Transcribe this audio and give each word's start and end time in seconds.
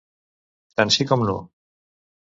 Tant 0.81 0.93
sí 0.97 1.07
com 1.11 1.29
no. 1.31 1.39